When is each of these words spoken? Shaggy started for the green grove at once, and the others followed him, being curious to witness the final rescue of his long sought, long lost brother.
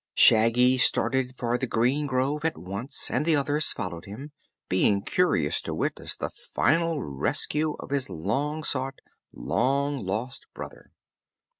Shaggy 0.15 0.79
started 0.79 1.35
for 1.35 1.59
the 1.59 1.67
green 1.67 2.07
grove 2.07 2.43
at 2.43 2.57
once, 2.57 3.11
and 3.11 3.23
the 3.23 3.35
others 3.35 3.71
followed 3.71 4.05
him, 4.05 4.31
being 4.67 5.03
curious 5.03 5.61
to 5.61 5.75
witness 5.75 6.17
the 6.17 6.31
final 6.31 6.99
rescue 7.03 7.75
of 7.79 7.91
his 7.91 8.09
long 8.09 8.63
sought, 8.63 8.97
long 9.31 10.03
lost 10.03 10.47
brother. 10.55 10.89